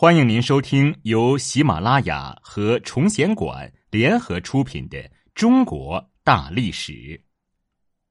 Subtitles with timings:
[0.00, 4.96] 欢迎您收听由喜马拉雅和崇贤馆联合出品的
[5.34, 6.92] 《中国大历史》，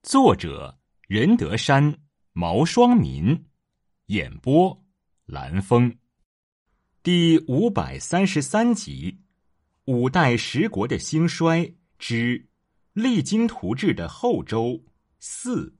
[0.03, 0.77] 作者
[1.07, 1.97] 任德山、
[2.33, 3.45] 毛双民，
[4.07, 4.83] 演播
[5.27, 5.97] 蓝峰，
[7.01, 9.21] 第五百三十三集：
[9.85, 12.49] 五代十国的兴衰之
[12.91, 14.83] 励精图治的后周
[15.19, 15.73] 四，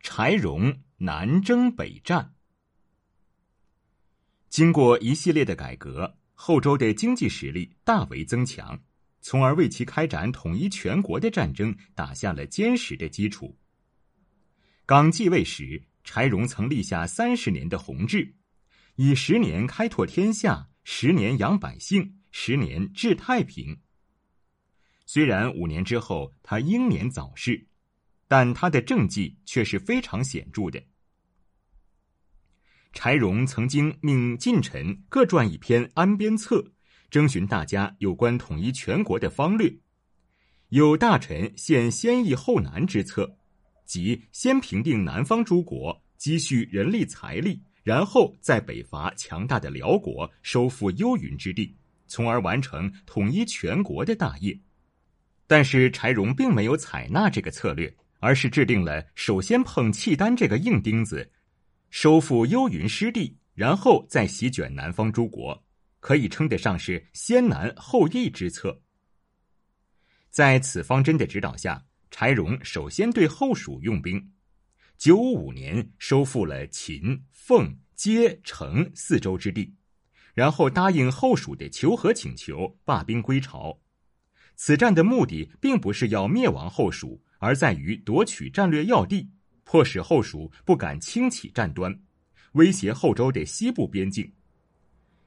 [0.00, 2.34] 柴荣南征北战。
[4.56, 8.80] 经过一系列的改革，后周的经济实力大为增强，
[9.20, 13.54] 从而为其开展统一全国的战争打下了坚实的基础。
[14.86, 18.34] 刚继位时，柴荣曾立下三十年的宏志，
[18.94, 23.78] 以十年开拓天下，十年养百姓，十年治太平。
[25.04, 27.62] 虽然五年之后他英年早逝，
[28.26, 30.82] 但他的政绩却是非常显著的。
[32.96, 36.72] 柴荣曾经命近臣各撰一篇安边策，
[37.10, 39.70] 征询大家有关统一全国的方略。
[40.70, 43.36] 有大臣献先易后难之策，
[43.84, 51.76] 即先平定南方诸国，积蓄人力财力，然后在北伐强大的辽国，收复幽云之地，
[52.08, 54.58] 从而完成统一全国的大业。
[55.46, 61.30] 但是柴荣并没有采纳这个策略，而是制定了首先碰契丹这个硬钉子。
[61.90, 65.64] 收复幽云失地，然后再席卷南方诸国，
[66.00, 68.82] 可以称得上是先难后易之策。
[70.30, 74.32] 在此方针的指导下，柴荣首先对后蜀用兵。
[74.98, 79.74] 九五五年，收复了秦、凤、接、成四州之地，
[80.34, 83.80] 然后答应后蜀的求和请求，罢兵归朝。
[84.54, 89.30] 此战的目的并不是要灭亡后蜀，而在于夺取战略要地。
[89.66, 91.94] 迫使后蜀不敢轻启战端，
[92.52, 94.32] 威胁后周的西部边境。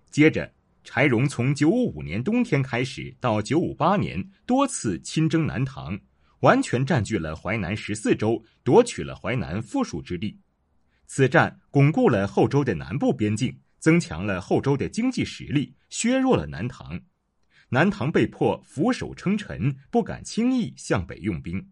[0.10, 0.52] 接着，
[0.84, 6.00] 柴荣从九五五年冬天开始到九五八年多次亲征南唐，
[6.40, 10.40] 完全占据了淮南十四州，夺取了淮南附属之地。
[11.06, 17.00] 此战巩固了后周的南部边境，增强了后周的经济实力，削弱了南唐。
[17.68, 21.70] 南唐被迫俯首称臣，不敢轻易向北用兵。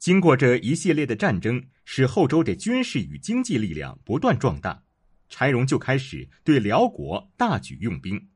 [0.00, 4.82] 经过这一系列的战争，使后周的军事与经济力量不断壮大，
[5.28, 8.28] 柴荣就开始对辽国大举用兵。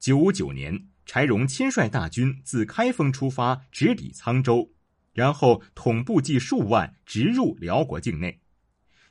[0.00, 4.72] 九五九年，柴荣亲率大军自开封出发，直抵沧州，
[5.12, 8.40] 然后统部计数万，直入辽国境内。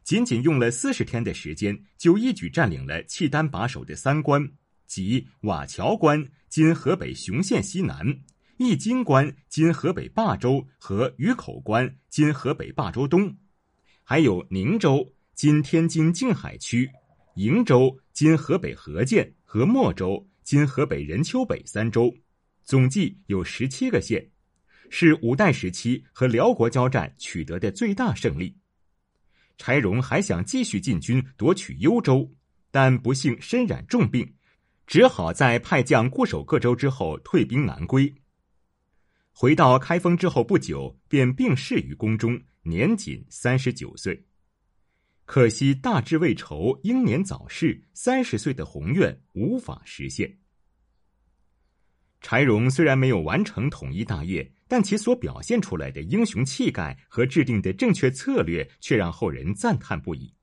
[0.03, 4.53] 仅仅用了四十天的时间，就一举占领了契丹把守的三关，
[4.87, 8.21] 即瓦桥关（今河北雄县西南）。
[8.59, 13.37] 易津关（今河北霸州）和鱼口关（今河北霸州东），
[14.03, 16.89] 还有宁州（今天津静海区）、
[17.37, 22.11] 瀛州（今河北河间）和莫州（今河北任丘北）三州，
[22.63, 24.27] 总计有十七个县，
[24.89, 28.57] 是五代时期和辽国交战取得的最大胜利。
[29.59, 32.27] 柴荣还想继续进军夺取幽州，
[32.71, 34.33] 但不幸身染重病，
[34.87, 38.11] 只好在派将固守各州之后退兵南归。
[39.39, 44.25] 回到开封之后不久，便病逝于宫中，年仅三十九岁。
[45.25, 50.39] 可惜大志未酬，英年早逝，三十岁的宏愿无法实现。
[52.19, 60.33] 柴荣虽然没有完成统一大业，但其所表现出来的英雄气概和制定的正确策略，却让后人赞叹不已。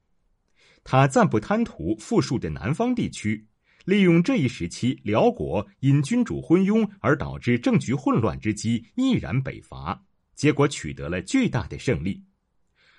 [0.84, 3.49] 他暂不贪图富庶的南方地区。
[3.84, 10.03] 利用这一时期辽国因君主昏庸而导致政局混乱之机，毅然北伐，
[10.34, 12.25] 结果取得了巨大的胜利。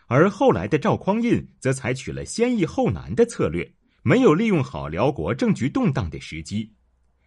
[0.08, 6.72] 而后来的赵匡胤则采取了先易后难的策略，没有利用好辽国政局动荡的时机，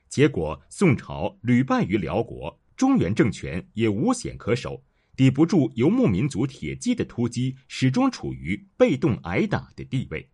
[0.09, 4.81] 结果宋朝屡败于辽国，中原政权也无险可守，
[5.17, 10.31] 抵不住游牧民族铁骑的突击，始终处于被动挨打的地位。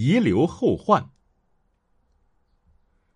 [0.00, 1.10] 遗留后患。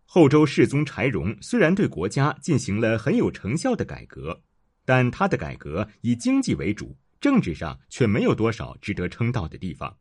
[0.05, 4.43] 后周世宗柴荣虽然对国家进行了很有成效的改革，
[4.85, 9.97] 但他的改革以经济为主，政治上却没有多少值得称道的地方。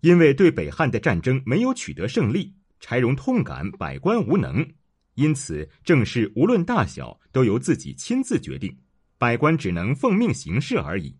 [0.00, 4.70] 因为对北汉的战争没有取得胜利，柴荣痛感百官无能，
[5.14, 8.78] 因此政事无论大小都由自己亲自决定，
[9.16, 11.16] 百官只能奉命行事而已。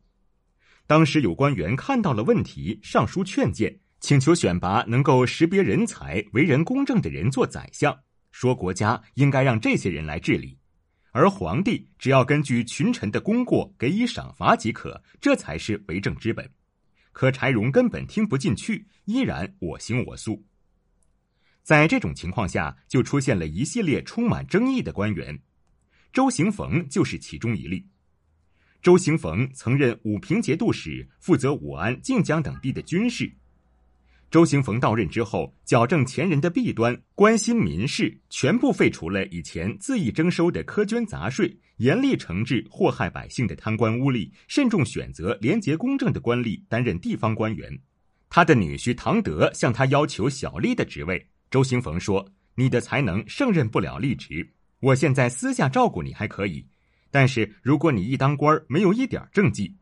[0.86, 3.80] 当时有官员看到了问题，上书劝谏。
[4.00, 7.98] 请求选拔能够识别人才、为人公正的人做宰相，
[8.30, 10.56] 说国家应该让这些人来治理。
[11.10, 16.48] 而皇帝只要根据群臣的功过给予赏罚即可，这才是为政之本。
[17.12, 20.44] 可柴荣根本听不进去，依然我行我素。
[21.64, 25.40] 在这种情况下，就出现了一系列充满争议的官员，
[26.12, 27.84] 周行逢就是其中一例。
[28.80, 33.34] 周行逢曾任武平节度使，负责武安、靖江等地的军事。
[34.30, 47.78] 周行逢到任之后，矫正前人的弊端，关心民事，全部废除了以前恣意征收的苛捐杂税，严厉惩治祸害百姓的贪官污吏，慎重选择廉洁公正的官吏担任地方官员。
[48.28, 54.46] 他的女婿唐德向他要求小吏的职位，周行逢说：“你的才能胜任不了吏职，
[54.80, 56.66] 我现在私下照顾你还可以。”
[57.10, 59.74] 但是如果你一当官没有一点政绩，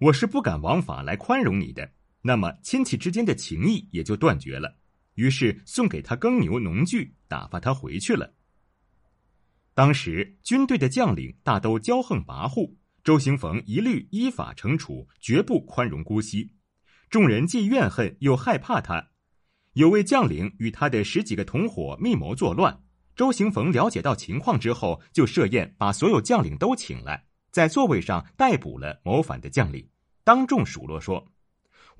[0.00, 1.88] 我是不敢枉法来宽容你的。
[2.22, 4.76] 那么亲戚之间的情谊也就断绝了。
[5.14, 8.34] 于是送给他耕牛农具，打发他回去了。
[9.74, 16.52] 当时军队的将领大都骄横跋扈，周行逢一律依法惩处，绝不宽容姑息。
[17.08, 19.08] 众人既怨恨又害怕他。
[19.74, 22.82] 有位将领与他的十几个同伙密谋作乱。
[23.16, 29.88] 周行逢了解到情况之后，就设宴把所有将领都请来，在座位上逮捕了谋反的将领，
[30.24, 31.30] 当众数落说：“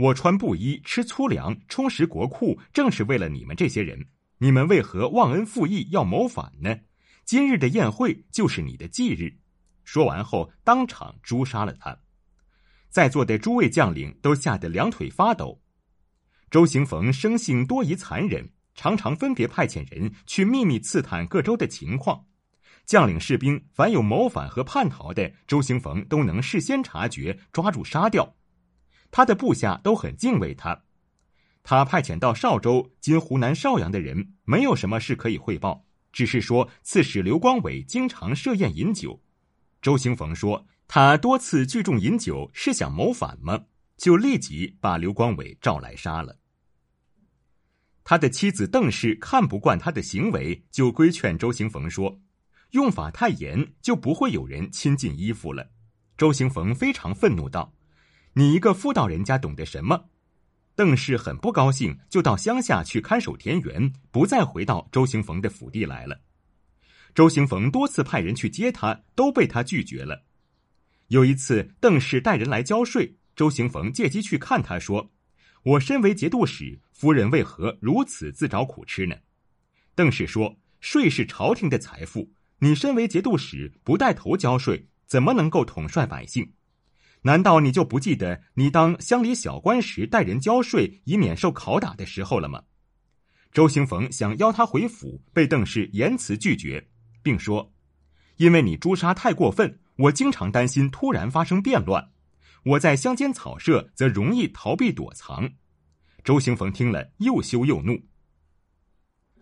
[0.01, 4.07] 我穿布衣，吃粗粮，充实国库，正是为了你们这些人。
[4.39, 6.75] 你们为何忘恩负义，要谋反呢？
[7.27, 9.37] 今日的宴会就是你的忌日。”
[9.85, 11.99] 说完后，当场诛杀了他。
[12.89, 15.61] 在座的诸位将领都吓得两腿发抖。
[16.51, 18.51] 周行逢生性多疑残忍。
[18.75, 22.25] 常常分别派遣人去秘密刺探各州的情况，
[22.87, 28.37] 将领士兵凡有谋反和叛逃的，周行逢都能事先察觉，抓住杀掉。
[29.11, 30.83] 他的部下都很敬畏他。
[31.63, 39.23] 他派遣到邵州（今湖南邵阳）的人，没有什么事可以汇报，只是说刺史刘光伟经常设宴饮酒。
[39.83, 43.65] 周行逢说他多次聚众饮酒，是想谋反吗？
[43.97, 46.39] 就立即把刘光伟召来杀了。
[48.03, 52.19] 他的妻子邓氏看不惯他的行为，就规劝周行逢说
[52.73, 55.71] ：“用法太严，就不会有人亲近衣服了。”
[56.17, 57.75] 周行逢非常愤怒道
[58.35, 60.11] ：“你一个妇道人家懂得什么？”
[60.77, 66.23] 邓氏很不高兴，就到乡下去看守田园，不再回到周行逢的府邸来了。
[67.15, 70.25] 周行逢多次派人去接他，都被他拒绝了。
[71.09, 75.11] 有一次，邓氏带人来交税，周行逢借机去看他，说。
[75.63, 79.17] 我身为节度使，夫人为何如此自找苦吃呢？
[79.95, 86.55] 邓氏说：“税是朝廷的财富，你身为节度使不带头交税，怎么能够统帅百姓？
[87.23, 92.63] 难道你就不记得你当乡里小官时带人交税，以免受拷打的时候了吗？”
[93.53, 96.89] 周行逢想邀他回府，被邓氏严词拒绝，
[97.23, 97.73] 并说
[98.39, 102.11] ：“因为你诛杀太过分，我经常担心突然发生变乱。”
[102.63, 105.51] 我在乡间草舍，则容易逃避躲藏。
[106.23, 108.03] 周行逢听了，又羞又怒。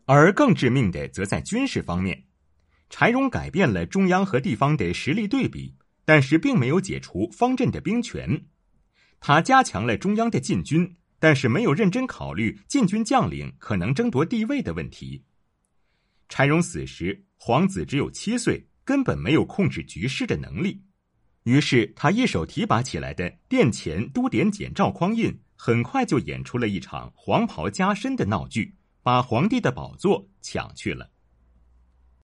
[0.05, 2.27] 而更致命的，则在军事方面。
[2.89, 5.75] 柴荣改变了中央和地方的实力对比，
[6.09, 8.47] 但是并没有解除方阵的兵权。
[9.21, 15.23] 他加强了中央的禁军，但是没有认真考虑禁军将领可能争夺地位的问题。
[16.31, 20.83] 柴荣死时，皇子只有七岁，根本没有控制局势的能力。
[21.43, 31.11] 于是他一手提拔起来的殿前都点检赵匡胤，很快就演出了一场黄袍加身的闹剧，把皇帝的宝座抢去了。